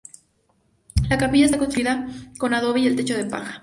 [1.11, 2.07] La capilla está construida
[2.39, 3.59] con adobe y el techo de paja.